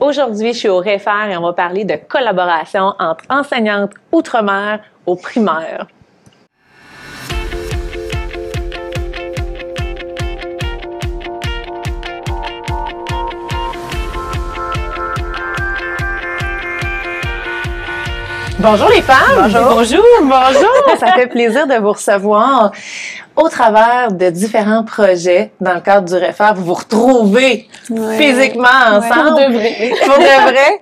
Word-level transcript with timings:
Aujourd'hui, 0.00 0.52
je 0.52 0.58
suis 0.58 0.68
au 0.68 0.78
REFER 0.78 1.30
et 1.30 1.36
on 1.36 1.42
va 1.42 1.52
parler 1.52 1.84
de 1.84 1.96
collaboration 1.96 2.92
entre 2.98 3.24
enseignantes 3.28 3.92
outre-mer 4.12 4.80
au 5.06 5.16
primaire. 5.16 5.86
Bonjour 18.58 18.88
les 18.88 19.02
femmes. 19.02 19.18
Bonjour. 19.36 19.60
Bonjour. 19.76 20.04
Bonjour. 20.22 20.98
Ça 20.98 21.12
fait 21.12 21.28
plaisir 21.28 21.66
de 21.66 21.74
vous 21.74 21.92
recevoir 21.92 22.72
au 23.36 23.48
travers 23.48 24.12
de 24.12 24.30
différents 24.30 24.82
projets 24.82 25.52
dans 25.60 25.74
le 25.74 25.80
cadre 25.80 26.08
du 26.08 26.14
REFER. 26.14 26.52
Vous 26.56 26.64
vous 26.64 26.74
retrouvez 26.74 27.68
physiquement 28.18 28.66
ensemble. 28.90 29.28
Pour 29.28 29.48
de 29.48 29.52
vrai. 29.54 29.92
Pour 30.04 30.18
de 30.18 30.50
vrai. 30.50 30.80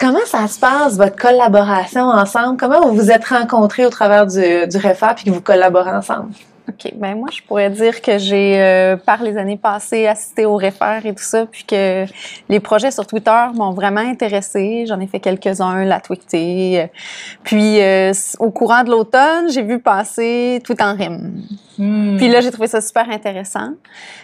Comment 0.00 0.26
ça 0.26 0.48
se 0.48 0.58
passe, 0.58 0.96
votre 0.96 1.16
collaboration 1.16 2.08
ensemble? 2.08 2.56
Comment 2.58 2.80
vous 2.80 2.94
vous 2.94 3.10
êtes 3.10 3.24
rencontrés 3.24 3.86
au 3.86 3.90
travers 3.90 4.26
du, 4.26 4.66
du 4.66 4.76
REFER 4.76 5.14
puis 5.14 5.24
que 5.26 5.30
vous 5.30 5.40
collaborez 5.40 5.90
ensemble? 5.90 6.32
OK. 6.68 6.92
Ben 6.94 7.16
moi, 7.16 7.28
je 7.32 7.42
pourrais 7.42 7.70
dire 7.70 8.00
que 8.00 8.18
j'ai, 8.18 8.60
euh, 8.60 8.96
par 8.96 9.22
les 9.22 9.36
années 9.36 9.56
passées, 9.56 10.06
assisté 10.06 10.46
au 10.46 10.56
REFER 10.56 11.00
et 11.04 11.14
tout 11.14 11.22
ça, 11.22 11.46
puis 11.46 11.64
que 11.64 12.04
les 12.48 12.60
projets 12.60 12.90
sur 12.90 13.06
Twitter 13.06 13.46
m'ont 13.54 13.72
vraiment 13.72 14.00
intéressée. 14.00 14.84
J'en 14.86 15.00
ai 15.00 15.06
fait 15.06 15.18
quelques-uns, 15.18 15.84
la 15.84 16.00
tweeté. 16.00 16.86
Puis, 17.42 17.80
euh, 17.80 18.12
au 18.38 18.50
courant 18.50 18.84
de 18.84 18.90
l'automne, 18.90 19.50
j'ai 19.50 19.62
vu 19.62 19.80
passer 19.80 20.60
Tweet 20.64 20.80
en 20.80 20.94
rime. 20.94 21.42
Puis 21.76 22.28
là, 22.28 22.40
j'ai 22.40 22.50
trouvé 22.50 22.68
ça 22.68 22.80
super 22.80 23.10
intéressant. 23.10 23.70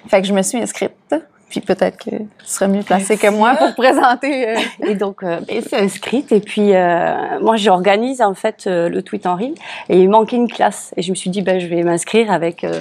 Fait 0.06 0.20
que 0.20 0.26
je 0.26 0.32
me 0.32 0.42
suis 0.42 0.58
inscrite. 0.58 1.14
Puis 1.50 1.60
peut-être 1.60 1.96
que 2.04 2.10
tu 2.10 2.26
serais 2.44 2.68
mieux 2.68 2.82
placé 2.82 3.16
que 3.16 3.28
moi 3.28 3.54
pour 3.54 3.74
présenter. 3.76 4.50
euh, 4.50 4.60
Et 4.86 4.94
donc, 4.94 5.22
euh, 5.22 5.40
ben, 5.48 5.62
c'est 5.66 5.78
inscrite. 5.78 6.30
Et 6.32 6.40
puis, 6.40 6.74
euh, 6.74 7.40
moi, 7.40 7.56
j'organise 7.56 8.20
en 8.20 8.34
fait 8.34 8.64
euh, 8.66 8.88
le 8.88 9.02
tweet 9.02 9.26
en 9.26 9.34
rime. 9.36 9.54
Et 9.88 9.98
il 10.00 10.08
manquait 10.10 10.36
une 10.36 10.50
classe. 10.50 10.92
Et 10.96 11.02
je 11.02 11.10
me 11.10 11.14
suis 11.16 11.30
dit, 11.30 11.40
ben, 11.42 11.58
je 11.58 11.66
vais 11.66 11.82
m'inscrire 11.82 12.30
avec, 12.30 12.64
euh, 12.64 12.80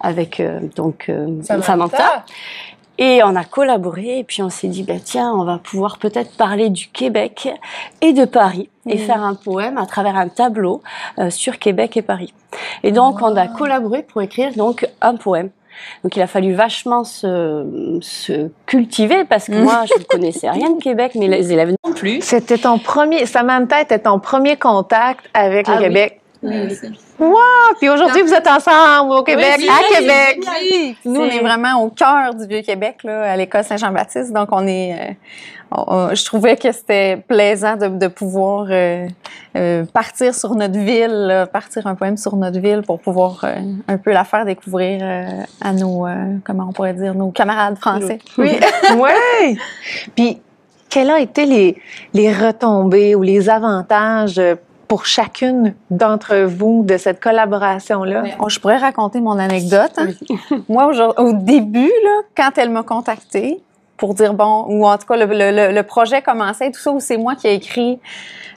avec 0.00 0.40
euh, 0.40 0.60
donc, 0.76 1.06
euh, 1.10 1.42
Samantha. 1.62 2.24
Et 2.96 3.22
on 3.22 3.34
a 3.36 3.44
collaboré. 3.44 4.18
Et 4.20 4.24
puis, 4.24 4.42
on 4.42 4.48
s'est 4.50 4.68
dit, 4.68 4.82
ben, 4.82 5.00
tiens, 5.02 5.32
on 5.34 5.44
va 5.44 5.58
pouvoir 5.58 5.98
peut-être 5.98 6.36
parler 6.36 6.70
du 6.70 6.88
Québec 6.88 7.48
et 8.00 8.12
de 8.14 8.24
Paris. 8.24 8.68
Et 8.86 8.96
faire 8.98 9.22
un 9.22 9.34
poème 9.34 9.76
à 9.78 9.84
travers 9.86 10.16
un 10.16 10.28
tableau 10.28 10.82
euh, 11.18 11.28
sur 11.30 11.58
Québec 11.58 11.96
et 11.98 12.02
Paris. 12.02 12.32
Et 12.82 12.92
donc, 12.92 13.20
on 13.22 13.36
a 13.36 13.46
collaboré 13.46 14.02
pour 14.02 14.22
écrire 14.22 14.52
donc 14.54 14.86
un 15.02 15.16
poème. 15.16 15.50
Donc 16.02 16.16
il 16.16 16.22
a 16.22 16.26
fallu 16.26 16.52
vachement 16.52 17.04
se, 17.04 17.98
se 18.00 18.50
cultiver 18.66 19.24
parce 19.24 19.46
que 19.46 19.52
moi 19.52 19.84
je 19.86 19.98
ne 19.98 20.04
connaissais 20.04 20.50
rien 20.50 20.70
de 20.70 20.82
Québec, 20.82 21.12
mais 21.14 21.28
les 21.28 21.52
élèves 21.52 21.74
non 21.84 21.92
plus. 21.92 22.20
C'était 22.22 22.58
ton 22.58 22.78
premier, 22.78 23.26
Samantha 23.26 23.80
était 23.80 23.98
ton 23.98 24.18
premier 24.18 24.56
contact 24.56 25.24
avec 25.34 25.68
le 25.68 25.74
Ah 25.74 25.78
oui. 25.80 26.19
Oui, 26.42 26.74
Wow! 27.18 27.36
Puis 27.78 27.88
aujourd'hui, 27.90 28.22
vous 28.22 28.32
êtes 28.32 28.46
ensemble 28.46 29.12
au 29.12 29.22
Québec, 29.22 29.56
Oui, 29.58 29.68
à 29.68 29.72
oui, 29.78 29.94
Québec. 29.94 30.40
Oui. 30.62 30.96
Nous, 31.04 31.20
on 31.20 31.26
est 31.26 31.40
vraiment 31.40 31.82
au 31.82 31.90
cœur 31.90 32.34
du 32.34 32.46
Vieux-Québec, 32.46 33.00
là, 33.04 33.32
à 33.32 33.36
l'école 33.36 33.62
Saint-Jean-Baptiste. 33.62 34.32
Donc, 34.32 34.48
on 34.52 34.66
est. 34.66 34.94
euh, 34.94 35.12
on- 35.76 36.14
je 36.14 36.24
trouvais 36.24 36.56
que 36.56 36.72
c'était 36.72 37.18
plaisant 37.18 37.76
de, 37.76 37.88
de 37.88 38.06
pouvoir 38.06 38.66
euh, 38.70 39.06
euh, 39.56 39.84
partir 39.92 40.34
sur 40.34 40.54
notre 40.54 40.78
ville, 40.78 41.10
là, 41.26 41.46
partir 41.46 41.86
un 41.86 41.94
poème 41.94 42.16
sur 42.16 42.34
notre 42.36 42.58
ville 42.58 42.80
pour 42.86 42.98
pouvoir 43.00 43.40
euh, 43.44 43.56
un 43.86 43.98
peu 43.98 44.10
la 44.12 44.24
faire 44.24 44.46
découvrir 44.46 45.00
euh, 45.02 45.42
à 45.60 45.72
nos, 45.74 46.06
euh, 46.06 46.36
comment 46.42 46.66
on 46.70 46.72
pourrait 46.72 46.94
dire, 46.94 47.14
nos 47.14 47.30
camarades 47.32 47.76
français. 47.78 48.18
Oui. 48.38 48.58
ouais. 48.96 49.56
Puis, 50.16 50.40
quelles 50.88 51.10
ont 51.10 51.16
été 51.16 51.44
les, 51.44 51.76
les 52.14 52.32
retombées 52.32 53.14
ou 53.14 53.22
les 53.22 53.48
avantages 53.50 54.38
euh, 54.38 54.56
pour 54.90 55.06
chacune 55.06 55.76
d'entre 55.90 56.34
vous 56.40 56.82
de 56.84 56.96
cette 56.96 57.20
collaboration-là? 57.20 58.24
Je 58.48 58.58
pourrais 58.58 58.76
raconter 58.78 59.20
mon 59.20 59.38
anecdote. 59.38 59.92
hein. 59.96 60.08
Moi, 60.68 60.90
au, 61.16 61.32
début, 61.32 61.92
là, 62.02 62.22
quand 62.36 62.58
elle 62.58 62.70
m'a 62.70 62.82
contactée 62.82 63.62
pour 63.96 64.14
dire 64.14 64.34
bon, 64.34 64.64
ou 64.68 64.84
en 64.88 64.98
tout 64.98 65.06
cas 65.06 65.16
le, 65.16 65.26
le- 65.26 65.52
le- 65.52 65.72
le 65.72 65.82
projet 65.84 66.22
commençait 66.22 66.72
tout 66.72 66.80
ça, 66.80 66.90
où 66.90 66.98
c'est 66.98 67.18
moi 67.18 67.36
qui 67.36 67.46
ai 67.46 67.54
écrit. 67.54 68.00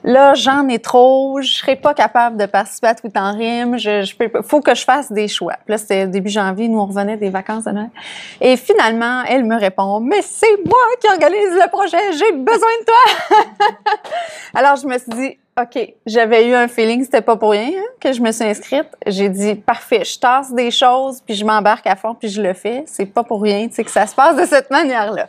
Là, 0.06 0.34
j'en 0.34 0.68
ai 0.70 0.80
trop, 0.80 1.40
je 1.42 1.54
serais 1.54 1.76
pas 1.76 1.94
capable 1.94 2.36
de 2.38 2.46
participer 2.48 2.88
à 2.88 2.96
tout 2.96 3.12
en 3.16 3.34
rime. 3.38 3.78
Je, 3.78 4.02
je 4.02 4.16
peux, 4.16 4.42
faut 4.42 4.60
que 4.60 4.74
je 4.74 4.84
fasse 4.84 5.12
des 5.12 5.28
choix. 5.28 5.54
Puis 5.66 5.72
là, 5.74 5.78
c'était 5.78 6.08
début 6.08 6.30
janvier, 6.32 6.68
nous 6.68 6.80
on 6.80 6.88
revenait 6.88 7.16
des 7.18 7.30
vacances 7.30 7.66
de 7.66 7.72
Noël. 7.72 7.90
Et 8.42 8.58
finalement, 8.58 9.22
elle 9.30 9.44
me 9.46 9.58
répond, 9.58 10.00
mais 10.00 10.22
c'est 10.24 10.58
moi 10.66 10.80
qui 11.00 11.08
organise 11.10 11.52
le 11.64 11.70
projet, 11.70 12.12
j'ai 12.14 12.32
besoin 12.32 12.74
de 12.82 12.86
toi. 12.86 13.38
Alors 14.56 14.76
je 14.78 14.88
me 14.88 14.98
suis 14.98 15.12
dit, 15.12 15.38
OK, 15.62 15.94
j'avais 16.08 16.48
eu 16.50 16.56
un 16.56 16.68
feeling, 16.68 17.04
c'était 17.04 17.22
pas 17.22 17.36
pour 17.36 17.52
rien 17.52 17.68
hein, 17.78 17.84
que 18.00 18.12
je 18.12 18.22
me 18.22 18.32
suis 18.32 18.44
inscrite. 18.44 18.88
J'ai 19.06 19.30
dit, 19.30 19.54
parfait, 19.54 20.04
je 20.04 20.18
tasse 20.18 20.52
des 20.52 20.72
choses, 20.72 21.22
puis 21.24 21.36
je 21.36 21.46
m'embarque 21.46 21.86
à 21.86 21.96
fond, 21.96 22.16
puis 22.16 22.28
je 22.30 22.42
le 22.42 22.54
fais. 22.54 22.84
C'est 22.88 23.06
pas 23.06 23.24
pour 23.24 23.42
rien, 23.44 23.68
que 23.70 23.92
ça 23.92 24.08
se 24.08 24.16
passe 24.16 24.36
de 24.36 24.46
cette 24.46 24.72
manière-là. 24.72 25.28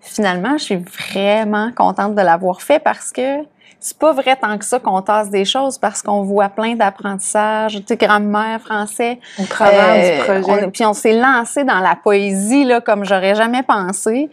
Finalement, 0.00 0.58
je 0.58 0.64
suis 0.64 0.76
vraiment 0.76 1.70
contente 1.74 2.14
de 2.14 2.20
l'avoir 2.20 2.60
fait 2.60 2.78
parce 2.78 3.10
que 3.10 3.38
c'est 3.80 3.96
pas 3.98 4.12
vrai 4.12 4.36
tant 4.36 4.58
que 4.58 4.66
ça 4.66 4.78
qu'on 4.78 5.00
tasse 5.00 5.30
des 5.30 5.46
choses 5.46 5.78
parce 5.78 6.02
qu'on 6.02 6.22
voit 6.22 6.50
plein 6.50 6.74
d'apprentissages, 6.74 7.76
tu 7.76 7.84
sais, 7.88 7.96
grammaire, 7.96 8.60
français. 8.60 9.18
Au 9.38 9.44
travers 9.44 9.94
Euh, 9.94 10.16
du 10.18 10.24
projet. 10.42 10.64
on- 10.66 10.70
puis 10.70 10.84
on 10.84 10.92
s'est 10.92 11.18
lancé 11.18 11.64
dans 11.64 11.80
la 11.80 11.96
poésie 11.96 12.64
là 12.64 12.82
comme 12.82 13.04
j'aurais 13.06 13.34
jamais 13.34 13.62
pensé. 13.62 14.28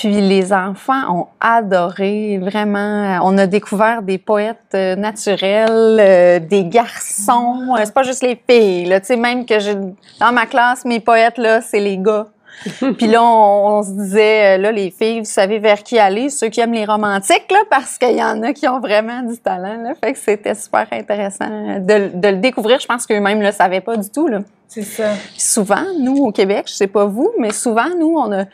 Puis 0.00 0.18
les 0.22 0.50
enfants 0.54 1.14
ont 1.14 1.26
adoré, 1.40 2.38
vraiment. 2.38 3.18
On 3.22 3.36
a 3.36 3.46
découvert 3.46 4.00
des 4.00 4.16
poètes 4.16 4.56
euh, 4.72 4.96
naturels, 4.96 5.98
euh, 6.00 6.38
des 6.38 6.64
garçons. 6.64 7.74
Euh, 7.76 7.82
c'est 7.84 7.92
pas 7.92 8.02
juste 8.02 8.22
les 8.22 8.40
filles, 8.48 8.86
là. 8.86 9.00
Tu 9.00 9.08
sais, 9.08 9.16
même 9.16 9.44
que 9.44 9.58
j'ai 9.58 9.74
dans 10.18 10.32
ma 10.32 10.46
classe, 10.46 10.86
mes 10.86 11.00
poètes 11.00 11.36
là, 11.36 11.60
c'est 11.60 11.80
les 11.80 11.98
gars. 11.98 12.28
Puis 12.96 13.08
là, 13.08 13.22
on, 13.22 13.76
on 13.76 13.82
se 13.82 13.90
disait, 13.90 14.56
euh, 14.56 14.62
là, 14.62 14.72
les 14.72 14.90
filles, 14.90 15.18
vous 15.18 15.26
savez 15.26 15.58
vers 15.58 15.82
qui 15.82 15.98
aller, 15.98 16.30
ceux 16.30 16.48
qui 16.48 16.60
aiment 16.60 16.72
les 16.72 16.86
romantiques, 16.86 17.50
là, 17.50 17.58
parce 17.68 17.98
qu'il 17.98 18.16
y 18.16 18.24
en 18.24 18.42
a 18.42 18.54
qui 18.54 18.66
ont 18.68 18.80
vraiment 18.80 19.20
du 19.20 19.36
talent, 19.36 19.82
là. 19.82 19.92
Fait 20.02 20.14
que 20.14 20.18
c'était 20.18 20.54
super 20.54 20.86
intéressant 20.92 21.78
de, 21.78 22.10
de 22.14 22.28
le 22.28 22.36
découvrir. 22.36 22.80
Je 22.80 22.86
pense 22.86 23.04
qu'eux-mêmes 23.04 23.38
ne 23.38 23.46
le 23.46 23.52
savaient 23.52 23.82
pas 23.82 23.98
du 23.98 24.08
tout, 24.08 24.28
là. 24.28 24.38
C'est 24.66 24.82
ça. 24.82 25.10
Puis 25.32 25.40
souvent, 25.40 25.84
nous, 25.98 26.24
au 26.24 26.30
Québec, 26.30 26.66
je 26.68 26.74
sais 26.74 26.86
pas 26.86 27.04
vous, 27.04 27.32
mais 27.38 27.52
souvent, 27.52 27.88
nous, 27.98 28.16
on 28.16 28.32
a. 28.32 28.44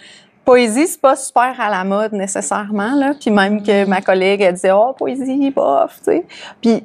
Poésie, 0.47 0.87
c'est 0.87 1.01
pas 1.01 1.17
super 1.17 1.61
à 1.61 1.69
la 1.69 1.83
mode 1.85 2.13
nécessairement, 2.13 2.95
là. 2.95 3.15
Puis 3.21 3.31
même 3.31 3.63
que 3.63 3.85
ma 3.85 4.01
collègue, 4.01 4.41
elle 4.41 4.55
disait, 4.55 4.71
oh, 4.71 4.95
poésie, 4.97 5.51
bof, 5.51 5.99
tu 5.99 6.05
sais. 6.05 6.27
Puis 6.63 6.85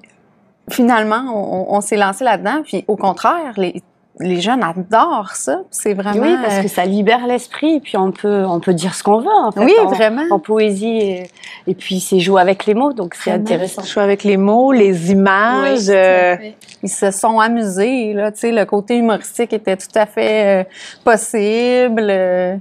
finalement, 0.69 1.23
on, 1.27 1.77
on 1.77 1.79
s'est 1.79 1.95
lancé 1.95 2.23
là-dedans. 2.23 2.63
Puis 2.63 2.83
au 2.87 2.97
contraire, 2.97 3.53
les, 3.57 3.83
les 4.21 4.41
jeunes 4.41 4.63
adorent 4.63 5.35
ça. 5.35 5.61
C'est 5.71 5.93
vraiment. 5.93 6.21
Oui, 6.21 6.35
parce 6.43 6.59
que 6.59 6.67
ça 6.67 6.85
libère 6.85 7.27
l'esprit 7.27 7.79
puis 7.79 7.97
on 7.97 8.11
peut, 8.11 8.45
on 8.45 8.59
peut 8.59 8.73
dire 8.73 8.93
ce 8.95 9.03
qu'on 9.03 9.19
veut 9.19 9.27
en 9.27 9.51
fait. 9.51 9.63
Oui, 9.63 9.73
en, 9.81 9.87
vraiment. 9.87 10.23
en 10.31 10.39
poésie 10.39 10.97
et, 10.97 11.23
et 11.67 11.73
puis 11.75 11.99
c'est 11.99 12.19
jouer 12.19 12.41
avec 12.41 12.65
les 12.65 12.73
mots 12.73 12.93
donc 12.93 13.15
c'est 13.15 13.31
intéressant. 13.31 13.81
Suis 13.83 13.99
avec 13.99 14.23
les 14.23 14.37
mots, 14.37 14.71
les 14.71 15.11
images. 15.11 15.87
Oui, 15.87 15.95
euh, 15.95 16.35
Ils 16.83 16.89
se 16.89 17.11
sont 17.11 17.39
amusés, 17.39 18.13
là, 18.13 18.31
tu 18.31 18.39
sais, 18.39 18.51
le 18.51 18.65
côté 18.65 18.97
humoristique 18.97 19.53
était 19.53 19.77
tout 19.77 19.87
à 19.95 20.05
fait 20.05 20.61
euh, 20.61 20.69
possible. 21.03 22.07
euh, 22.09 22.57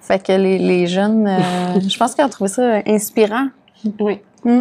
fait 0.00 0.22
que 0.22 0.32
les, 0.32 0.58
les 0.58 0.86
jeunes, 0.86 1.26
euh, 1.26 1.80
je 1.88 1.96
pense 1.96 2.14
qu'ils 2.14 2.24
ont 2.24 2.28
trouvé 2.28 2.50
ça 2.50 2.80
inspirant. 2.86 3.46
Oui. 4.00 4.20
Mm. 4.44 4.60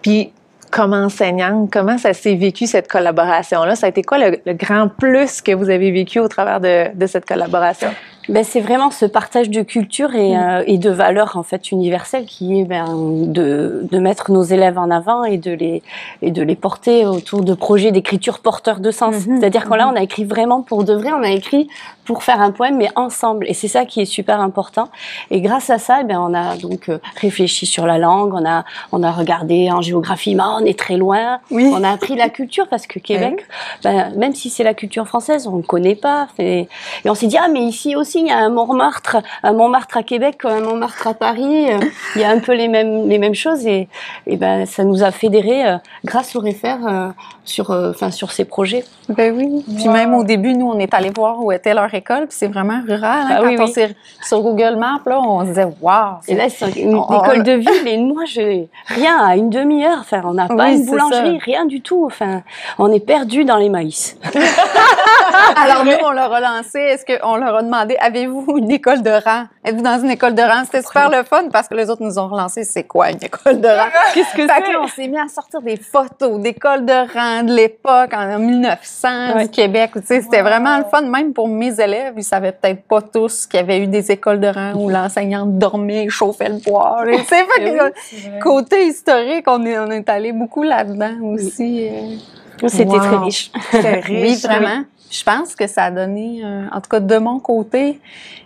Puis, 0.00 0.32
comme 0.76 0.92
enseignante, 0.92 1.70
comment 1.72 1.96
ça 1.96 2.12
s'est 2.12 2.34
vécu 2.34 2.66
cette 2.66 2.86
collaboration-là? 2.86 3.76
Ça 3.76 3.86
a 3.86 3.88
été 3.88 4.02
quoi 4.02 4.18
le, 4.18 4.38
le 4.44 4.52
grand 4.52 4.88
plus 4.88 5.40
que 5.40 5.52
vous 5.52 5.70
avez 5.70 5.90
vécu 5.90 6.20
au 6.20 6.28
travers 6.28 6.60
de, 6.60 6.94
de 6.94 7.06
cette 7.06 7.24
collaboration? 7.24 7.88
Ben, 8.28 8.44
c'est 8.44 8.60
vraiment 8.60 8.90
ce 8.90 9.06
partage 9.06 9.48
de 9.48 9.62
culture 9.62 10.14
et, 10.14 10.36
euh, 10.36 10.64
et 10.66 10.78
de 10.78 10.90
valeurs 10.90 11.36
en 11.36 11.44
fait 11.44 11.70
universelles 11.70 12.26
qui 12.26 12.60
est 12.60 12.64
ben, 12.64 12.84
de, 13.26 13.86
de 13.90 13.98
mettre 13.98 14.32
nos 14.32 14.42
élèves 14.42 14.78
en 14.78 14.90
avant 14.90 15.24
et 15.24 15.38
de 15.38 15.52
les 15.52 15.82
et 16.22 16.32
de 16.32 16.42
les 16.42 16.56
porter 16.56 17.06
autour 17.06 17.42
de 17.42 17.54
projets 17.54 17.92
d'écriture 17.92 18.40
porteurs 18.40 18.80
de 18.80 18.90
sens. 18.90 19.26
Mhm. 19.26 19.38
C'est-à-dire 19.38 19.64
qu'on 19.64 19.76
là 19.76 19.88
on 19.88 19.96
a 19.96 20.02
écrit 20.02 20.24
vraiment 20.24 20.60
pour 20.60 20.84
de 20.84 20.92
vrai, 20.92 21.10
on 21.12 21.22
a 21.22 21.30
écrit 21.30 21.68
pour 22.06 22.22
faire 22.22 22.40
un 22.40 22.52
poème 22.52 22.76
mais 22.76 22.90
ensemble 22.96 23.46
et 23.48 23.54
c'est 23.54 23.68
ça 23.68 23.84
qui 23.84 24.00
est 24.00 24.06
super 24.06 24.40
important. 24.40 24.88
Et 25.30 25.40
grâce 25.40 25.70
à 25.70 25.78
ça, 25.78 25.98
eh 26.00 26.04
ben 26.04 26.18
on 26.18 26.32
a 26.34 26.56
donc 26.56 26.88
euh, 26.88 26.98
réfléchi 27.20 27.66
sur 27.66 27.86
la 27.86 27.98
langue, 27.98 28.32
on 28.34 28.46
a 28.46 28.64
on 28.92 29.02
a 29.02 29.12
regardé 29.12 29.70
en 29.70 29.82
géographie, 29.82 30.34
mais 30.34 30.42
on 30.44 30.64
est 30.64 30.78
très 30.78 30.96
loin. 30.96 31.40
Oui. 31.50 31.70
On 31.74 31.82
a 31.84 31.90
appris 31.90 32.16
la 32.16 32.28
culture 32.28 32.68
parce 32.68 32.86
que 32.86 32.98
Québec, 32.98 33.46
ben, 33.82 34.12
même 34.16 34.34
si 34.34 34.50
c'est 34.50 34.64
la 34.64 34.74
culture 34.74 35.06
française, 35.06 35.46
on 35.46 35.56
ne 35.56 35.62
connaît 35.62 35.94
pas. 35.96 36.28
Et, 36.38 36.68
et 37.04 37.10
on 37.10 37.14
s'est 37.14 37.26
dit, 37.26 37.36
ah, 37.36 37.48
mais 37.52 37.60
ici 37.60 37.96
aussi, 37.96 38.20
il 38.20 38.28
y 38.28 38.30
a 38.30 38.38
un 38.38 38.50
Montmartre, 38.50 39.18
un 39.42 39.52
Montmartre 39.52 39.96
à 39.96 40.02
Québec, 40.02 40.38
un 40.44 40.60
Montmartre 40.60 41.06
à 41.08 41.14
Paris. 41.14 41.70
euh, 41.70 41.80
Il 42.14 42.22
y 42.22 42.24
a 42.24 42.30
un 42.30 42.38
peu 42.38 42.54
les 42.54 42.68
mêmes, 42.68 43.08
les 43.08 43.18
mêmes 43.18 43.34
choses. 43.34 43.66
Et, 43.66 43.88
et 44.26 44.36
ben, 44.36 44.66
ça 44.66 44.84
nous 44.84 45.02
a 45.02 45.10
fédérés 45.10 45.66
euh, 45.66 45.76
grâce 46.04 46.36
au 46.36 46.40
réfère 46.40 46.78
euh, 46.86 47.08
sur, 47.44 47.70
euh, 47.70 47.90
enfin, 47.90 48.10
sur 48.10 48.30
ces 48.32 48.44
projets. 48.44 48.84
Ben 49.08 49.34
oui. 49.36 49.64
Puis 49.76 49.88
même 49.88 50.14
au 50.14 50.24
début, 50.24 50.54
nous, 50.54 50.68
on 50.68 50.78
est 50.78 50.94
allé 50.94 51.10
voir 51.10 51.42
où 51.42 51.52
était 51.52 51.74
leur 51.74 51.92
école, 51.96 52.26
puis 52.26 52.36
c'est 52.38 52.48
vraiment 52.48 52.80
rural. 52.86 53.22
Hein, 53.22 53.28
ah 53.30 53.40
quand 53.42 53.64
on 53.64 53.72
oui. 53.72 53.94
sur 54.22 54.40
Google 54.40 54.76
Maps, 54.76 55.00
là, 55.06 55.20
on 55.20 55.40
se 55.40 55.46
disait, 55.46 55.66
waouh! 55.80 56.16
Et 56.28 56.34
là, 56.34 56.48
c'est 56.48 56.70
une 56.76 56.96
école 56.96 57.42
de 57.42 57.52
ville, 57.52 57.86
et 57.86 57.98
moi, 57.98 58.24
je, 58.26 58.64
rien, 58.86 59.18
à 59.24 59.36
une 59.36 59.50
demi-heure, 59.50 59.98
enfin, 60.00 60.22
on 60.24 60.34
n'a 60.34 60.48
pas 60.48 60.70
une 60.70 60.86
boulangerie, 60.86 61.38
rien 61.38 61.64
du 61.64 61.80
tout, 61.80 62.04
enfin, 62.06 62.42
on 62.78 62.92
est 62.92 63.04
perdu 63.04 63.44
dans 63.44 63.56
les 63.56 63.68
maïs. 63.68 64.16
Alors, 65.56 65.84
nous, 65.84 65.92
on 66.04 66.12
leur 66.12 66.32
a 66.32 66.40
lancé, 66.40 66.78
est-ce 66.78 67.04
qu'on 67.04 67.36
leur 67.36 67.56
a 67.56 67.62
demandé, 67.62 67.96
avez-vous 68.00 68.58
une 68.58 68.70
école 68.70 69.02
de 69.02 69.10
rang? 69.10 69.44
Êtes-vous 69.64 69.82
dans 69.82 70.00
une 70.00 70.10
école 70.10 70.34
de 70.34 70.42
rang? 70.42 70.64
C'était 70.64 70.82
super 70.82 71.10
le 71.10 71.22
fun 71.24 71.48
parce 71.52 71.68
que 71.68 71.74
les 71.74 71.90
autres 71.90 72.02
nous 72.02 72.18
ont 72.18 72.28
relancé, 72.28 72.64
c'est 72.64 72.84
quoi 72.84 73.10
une 73.10 73.22
école 73.22 73.60
de 73.60 73.68
rang? 73.68 73.88
Qu'est-ce 74.14 74.34
que 74.34 74.46
c'est? 74.46 74.76
on 74.76 74.88
s'est 74.88 75.08
mis 75.08 75.18
à 75.18 75.28
sortir 75.28 75.62
des 75.62 75.76
photos 75.76 76.40
d'écoles 76.40 76.84
de 76.84 77.12
rang 77.12 77.42
de 77.42 77.52
l'époque, 77.52 78.12
en 78.12 78.38
1900, 78.38 79.38
du 79.40 79.48
Québec. 79.48 79.92
Tu 79.94 80.02
sais, 80.04 80.22
c'était 80.22 80.42
vraiment 80.42 80.78
le 80.78 80.84
fun, 80.84 81.02
même 81.02 81.32
pour 81.32 81.48
mes 81.48 81.80
élèves. 81.80 81.85
Ils 82.16 82.24
savaient 82.24 82.52
peut-être 82.52 82.82
pas 82.82 83.02
tous 83.02 83.46
qu'il 83.46 83.60
y 83.60 83.62
avait 83.62 83.80
eu 83.80 83.86
des 83.86 84.10
écoles 84.10 84.40
de 84.40 84.48
rang 84.48 84.74
où 84.74 84.88
l'enseignante 84.88 85.58
dormait, 85.58 86.08
chauffait 86.08 86.48
le. 86.48 86.56
Tu 87.16 87.24
sais, 87.24 88.38
côté 88.40 88.86
historique, 88.86 89.44
on 89.46 89.64
est, 89.64 89.78
on 89.78 89.90
est 89.90 90.08
allé 90.08 90.32
beaucoup 90.32 90.62
là-dedans 90.62 91.14
aussi. 91.22 91.88
Euh. 91.88 92.68
C'était 92.68 92.98
très 92.98 93.16
riche. 93.16 93.50
C'était 93.70 94.00
riche. 94.00 94.22
oui, 94.22 94.36
vraiment. 94.42 94.84
Je 95.10 95.22
pense 95.22 95.54
que 95.54 95.66
ça 95.66 95.84
a 95.84 95.90
donné, 95.90 96.42
euh, 96.44 96.64
en 96.72 96.80
tout 96.80 96.88
cas 96.90 97.00
de 97.00 97.18
mon 97.18 97.38
côté, 97.38 98.00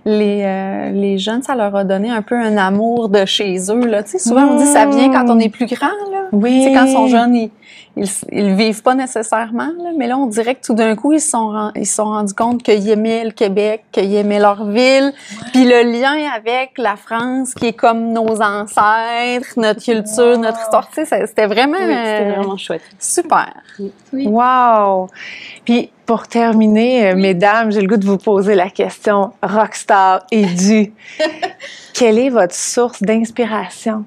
les, 0.04 0.42
euh, 0.44 0.90
les 0.90 1.18
jeunes, 1.18 1.42
ça 1.42 1.54
leur 1.54 1.74
a 1.74 1.84
donné 1.84 2.10
un 2.10 2.22
peu 2.22 2.34
un 2.34 2.56
amour 2.58 3.08
de 3.08 3.24
chez 3.24 3.56
eux. 3.70 3.86
Là. 3.86 4.02
Tu 4.02 4.12
sais, 4.12 4.18
souvent, 4.18 4.46
on 4.46 4.56
dit 4.56 4.66
ça 4.66 4.86
vient 4.86 5.10
quand 5.10 5.28
on 5.30 5.38
est 5.38 5.48
plus 5.48 5.66
grand. 5.66 5.86
Là. 6.10 6.19
Oui. 6.32 6.62
Tu 6.62 6.68
sais, 6.68 6.72
quand 6.74 6.84
ils 6.84 6.92
sont 6.92 7.08
jeunes, 7.08 7.34
ils, 7.34 7.50
ils, 7.96 8.08
ils 8.32 8.54
vivent 8.54 8.82
pas 8.82 8.94
nécessairement. 8.94 9.70
Là, 9.78 9.90
mais 9.96 10.06
là, 10.06 10.16
on 10.18 10.26
dirait 10.26 10.54
que 10.54 10.64
tout 10.64 10.74
d'un 10.74 10.94
coup, 10.96 11.12
ils 11.12 11.20
se 11.20 11.30
sont, 11.30 11.72
ils 11.74 11.86
sont 11.86 12.04
rendus 12.04 12.34
compte 12.34 12.62
qu'ils 12.62 12.88
aimaient 12.88 13.24
le 13.24 13.30
Québec, 13.32 13.84
qu'ils 13.92 14.14
aimaient 14.14 14.38
leur 14.38 14.64
ville. 14.64 15.12
Puis 15.52 15.64
le 15.64 15.82
lien 15.82 16.30
avec 16.34 16.72
la 16.78 16.96
France, 16.96 17.54
qui 17.54 17.66
est 17.66 17.72
comme 17.72 18.12
nos 18.12 18.40
ancêtres, 18.40 19.54
notre 19.56 19.82
culture, 19.82 20.38
notre 20.38 20.60
histoire. 20.60 20.88
Tu 20.90 21.04
sais, 21.04 21.26
c'était 21.26 21.46
vraiment, 21.46 21.78
c'était 21.78 22.32
vraiment 22.32 22.56
chouette. 22.56 22.82
Super. 22.98 23.52
Oui. 24.12 24.26
Wow! 24.26 25.08
Puis 25.64 25.90
pour 26.06 26.26
terminer, 26.26 27.10
euh, 27.10 27.16
mesdames, 27.16 27.70
j'ai 27.70 27.80
le 27.80 27.86
goût 27.86 27.96
de 27.96 28.04
vous 28.04 28.18
poser 28.18 28.56
la 28.56 28.68
question 28.68 29.32
rockstar 29.42 30.24
et 30.32 30.44
du. 30.44 30.92
Quelle 31.94 32.18
est 32.18 32.30
votre 32.30 32.54
source 32.54 33.02
d'inspiration? 33.02 34.04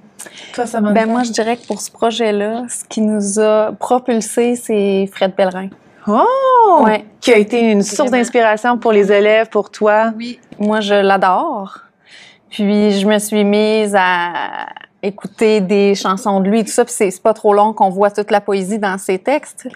Toi, 0.54 0.66
ça 0.66 0.82
ben 0.82 1.10
moi, 1.10 1.24
je 1.24 1.32
dirais 1.32 1.58
que 1.58 1.66
pour 1.66 1.82
ce 1.82 1.92
projet-là, 1.92 2.66
ce 2.70 2.84
qui 2.86 3.02
nous 3.02 3.40
a 3.40 3.72
propulsé, 3.74 4.56
c'est 4.56 5.10
Fred 5.14 5.34
Pellerin. 5.36 5.70
Oh! 6.08 6.82
Ouais. 6.84 7.06
Qui 7.22 7.34
a 7.34 7.38
été 7.38 7.60
une 7.72 7.82
source 7.82 8.12
d'inspiration 8.12 8.78
pour 8.78 8.92
les 8.92 9.12
élèves, 9.12 9.50
pour 9.50 9.70
toi? 9.70 10.12
Oui. 10.18 10.40
Moi, 10.60 10.82
je 10.82 10.96
l'adore. 10.96 11.80
Puis, 12.50 12.92
je 13.00 13.08
me 13.08 13.18
suis 13.20 13.44
mise 13.44 13.96
à 13.98 14.68
écouter 15.04 15.62
des 15.62 15.94
chansons 15.94 16.40
de 16.40 16.50
lui, 16.50 16.64
tout 16.64 16.72
ça. 16.72 16.86
Puis, 16.86 16.94
c'est 16.98 17.22
pas 17.22 17.34
trop 17.34 17.54
long 17.54 17.74
qu'on 17.74 17.90
voit 17.90 18.10
toute 18.10 18.32
la 18.32 18.42
poésie 18.42 18.80
dans 18.80 18.98
ses 18.98 19.20
textes. 19.20 19.68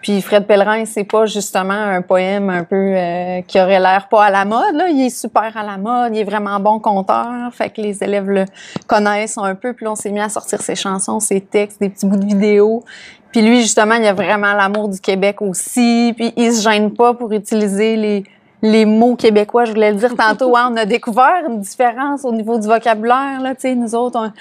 Puis 0.00 0.22
Fred 0.22 0.46
Pellerin, 0.46 0.84
c'est 0.84 1.02
pas 1.02 1.26
justement 1.26 1.72
un 1.74 2.02
poème 2.02 2.50
un 2.50 2.62
peu 2.62 2.76
euh, 2.76 3.42
qui 3.42 3.60
aurait 3.60 3.80
l'air 3.80 4.06
pas 4.08 4.26
à 4.26 4.30
la 4.30 4.44
mode. 4.44 4.74
Là. 4.74 4.88
Il 4.88 5.04
est 5.04 5.10
super 5.10 5.56
à 5.56 5.64
la 5.64 5.76
mode, 5.76 6.14
il 6.14 6.20
est 6.20 6.24
vraiment 6.24 6.60
bon 6.60 6.78
conteur. 6.78 7.52
Fait 7.52 7.68
que 7.68 7.80
les 7.80 8.02
élèves 8.02 8.30
le 8.30 8.44
connaissent 8.86 9.38
un 9.38 9.56
peu. 9.56 9.72
Puis 9.72 9.88
on 9.88 9.96
s'est 9.96 10.12
mis 10.12 10.20
à 10.20 10.28
sortir 10.28 10.62
ses 10.62 10.76
chansons, 10.76 11.18
ses 11.18 11.40
textes, 11.40 11.80
des 11.80 11.88
petits 11.88 12.06
bouts 12.06 12.16
de 12.16 12.26
vidéos. 12.26 12.84
Puis 13.32 13.42
lui, 13.42 13.60
justement, 13.60 13.96
il 13.96 14.06
a 14.06 14.12
vraiment 14.12 14.54
l'amour 14.54 14.88
du 14.88 15.00
Québec 15.00 15.42
aussi. 15.42 16.14
Puis 16.16 16.32
il 16.36 16.52
se 16.52 16.62
gêne 16.62 16.94
pas 16.94 17.14
pour 17.14 17.32
utiliser 17.32 17.96
les 17.96 18.24
les 18.62 18.84
mots 18.84 19.14
québécois, 19.14 19.64
je 19.64 19.72
voulais 19.72 19.92
le 19.92 19.98
dire 19.98 20.14
tantôt, 20.16 20.56
hein, 20.56 20.70
on 20.72 20.76
a 20.76 20.84
découvert 20.84 21.42
une 21.48 21.60
différence 21.60 22.24
au 22.24 22.32
niveau 22.32 22.58
du 22.58 22.66
vocabulaire. 22.66 23.40
Là, 23.40 23.54
nous 23.76 23.94
autres, 23.94 24.32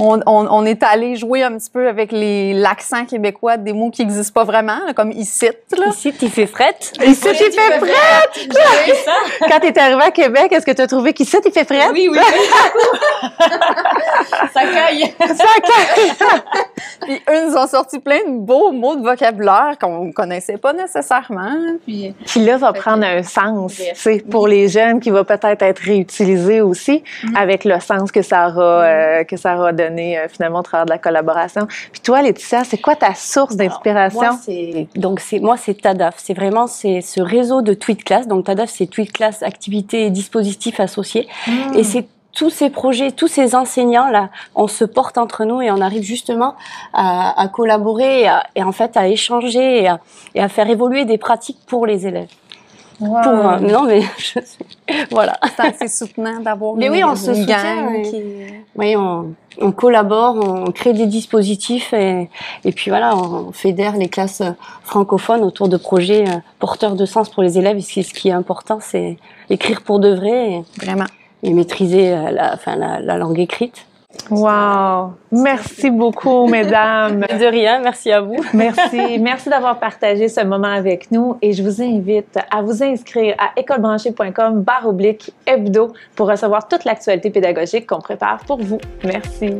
on, 0.00 0.20
on, 0.26 0.46
on, 0.50 0.64
est 0.64 0.82
allé 0.82 1.14
jouer 1.16 1.44
un 1.44 1.56
petit 1.56 1.70
peu 1.70 1.86
avec 1.88 2.10
l'accent 2.12 3.04
québécois 3.04 3.56
des 3.56 3.72
mots 3.72 3.90
qui 3.90 4.02
n'existent 4.02 4.32
pas 4.32 4.44
vraiment, 4.44 4.78
comme 4.96 5.12
ici. 5.12 5.48
Ici, 5.88 6.12
il 6.20 6.30
fait 6.30 6.46
frette. 6.46 6.92
Ici, 7.04 7.28
il 7.30 7.36
fait 7.36 7.78
frette. 7.78 8.48
Quand 9.48 9.60
tu 9.60 9.66
es 9.66 9.78
arrivé 9.78 10.02
à 10.02 10.10
Québec, 10.10 10.52
est-ce 10.52 10.66
que 10.66 10.72
tu 10.72 10.82
as 10.82 10.86
trouvé 10.86 11.12
qu'ici, 11.12 11.36
il 11.44 11.52
fait 11.52 11.64
frette? 11.64 11.90
Oui, 11.92 12.08
oui. 12.10 12.18
Ça 14.52 14.62
caille. 14.62 15.14
Ça 15.18 15.44
caille. 15.62 16.12
puis 17.02 17.22
eux 17.28 17.46
nous 17.46 17.56
ont 17.56 17.66
sorti 17.66 17.98
plein 17.98 18.20
de 18.26 18.38
beaux 18.38 18.72
mots 18.72 18.96
de 18.96 19.02
vocabulaire 19.02 19.76
qu'on 19.80 20.06
ne 20.06 20.12
connaissait 20.12 20.56
pas 20.56 20.72
nécessairement. 20.72 21.56
Puis, 21.86 22.14
qui 22.26 22.40
là 22.40 22.56
va 22.56 22.72
prendre 22.72 23.04
un 23.04 23.22
sens 23.22 23.59
c'est 23.68 24.28
pour 24.28 24.48
les 24.48 24.68
jeunes 24.68 25.00
qui 25.00 25.10
va 25.10 25.24
peut-être 25.24 25.62
être 25.62 25.78
réutilisé 25.78 26.60
aussi 26.60 27.02
mm-hmm. 27.02 27.36
avec 27.36 27.64
le 27.64 27.80
sens 27.80 28.12
que 28.12 28.22
ça 28.22 28.48
aura 28.48 28.82
euh, 28.82 29.24
que 29.24 29.36
ça 29.36 29.56
aura 29.56 29.72
donné 29.72 30.18
euh, 30.18 30.28
finalement 30.28 30.60
au 30.60 30.62
travers 30.62 30.86
de 30.86 30.90
la 30.90 30.98
collaboration. 30.98 31.66
Puis 31.92 32.00
toi, 32.00 32.22
Laetitia, 32.22 32.64
c'est 32.64 32.80
quoi 32.80 32.96
ta 32.96 33.14
source 33.14 33.56
d'inspiration? 33.56 34.38
donc 34.96 35.20
c'est 35.20 35.38
moi 35.38 35.56
c'est 35.56 35.74
Tadaf, 35.74 36.14
c'est 36.18 36.34
vraiment 36.34 36.66
c'est 36.66 37.00
ce 37.00 37.20
réseau 37.20 37.62
de 37.62 37.74
tweet 37.74 38.04
class. 38.04 38.26
Donc 38.26 38.46
Tadaf 38.46 38.70
c'est 38.70 38.86
tweet 38.86 39.12
class 39.12 39.42
activités 39.42 40.06
et 40.06 40.10
dispositifs 40.10 40.80
associés 40.80 41.28
mm. 41.46 41.76
et 41.76 41.84
c'est 41.84 42.06
tous 42.32 42.50
ces 42.50 42.70
projets, 42.70 43.10
tous 43.10 43.28
ces 43.28 43.54
enseignants 43.54 44.08
là, 44.08 44.30
on 44.54 44.68
se 44.68 44.84
porte 44.84 45.18
entre 45.18 45.44
nous 45.44 45.60
et 45.60 45.70
on 45.70 45.80
arrive 45.80 46.02
justement 46.02 46.54
à, 46.92 47.48
collaborer 47.52 48.28
et, 48.54 48.62
en 48.62 48.72
fait 48.72 48.96
à 48.96 49.08
échanger 49.08 49.88
et 50.34 50.40
à, 50.40 50.48
faire 50.48 50.70
évoluer 50.70 51.04
des 51.04 51.18
pratiques 51.18 51.58
pour 51.66 51.86
les 51.86 52.06
élèves. 52.06 52.28
Pour, 53.00 53.60
non, 53.62 53.84
mais 53.84 54.02
je 54.18 54.40
voilà. 55.10 55.38
C'est 55.56 55.66
assez 55.66 55.88
soutenant 55.88 56.40
d'avoir 56.40 56.74
Mais 56.74 56.90
oui, 56.90 57.02
on 57.02 57.16
se 57.16 57.32
soutient. 57.32 58.02
Qui... 58.02 58.22
Oui, 58.76 58.94
on, 58.94 59.34
on, 59.58 59.72
collabore, 59.72 60.36
on 60.36 60.70
crée 60.70 60.92
des 60.92 61.06
dispositifs 61.06 61.94
et, 61.94 62.28
et 62.64 62.72
puis 62.72 62.90
voilà, 62.90 63.16
on 63.16 63.52
fédère 63.52 63.96
les 63.96 64.08
classes 64.08 64.42
francophones 64.82 65.42
autour 65.42 65.68
de 65.68 65.78
projets 65.78 66.28
euh, 66.28 66.38
porteurs 66.58 66.94
de 66.94 67.06
sens 67.06 67.30
pour 67.30 67.42
les 67.42 67.58
élèves. 67.58 67.78
Et 67.78 68.02
ce 68.02 68.12
qui 68.12 68.28
est 68.28 68.32
important, 68.32 68.80
c'est 68.82 69.16
écrire 69.48 69.80
pour 69.80 69.98
de 69.98 70.14
vrai. 70.14 70.52
Et, 70.52 70.64
Vraiment. 70.76 71.06
Et 71.42 71.54
maîtriser 71.54 72.12
euh, 72.12 72.30
la, 72.30 72.52
enfin, 72.52 72.76
la, 72.76 73.00
la 73.00 73.16
langue 73.16 73.38
écrite. 73.38 73.86
Wow! 74.30 75.14
Merci 75.32 75.90
beaucoup, 75.90 76.46
mesdames. 76.50 77.20
De 77.20 77.46
rien, 77.46 77.80
merci 77.80 78.10
à 78.10 78.20
vous. 78.20 78.36
Merci. 78.54 79.18
Merci 79.18 79.48
d'avoir 79.48 79.78
partagé 79.78 80.28
ce 80.28 80.44
moment 80.44 80.72
avec 80.72 81.10
nous 81.10 81.36
et 81.42 81.52
je 81.52 81.62
vous 81.62 81.82
invite 81.82 82.38
à 82.50 82.62
vous 82.62 82.82
inscrire 82.82 83.34
à 83.38 83.58
écolebranchée.com 83.58 84.62
barre 84.62 84.88
oblique 84.88 85.32
hebdo 85.46 85.92
pour 86.14 86.28
recevoir 86.28 86.68
toute 86.68 86.84
l'actualité 86.84 87.30
pédagogique 87.30 87.86
qu'on 87.86 88.00
prépare 88.00 88.38
pour 88.46 88.60
vous. 88.60 88.78
Merci. 89.04 89.54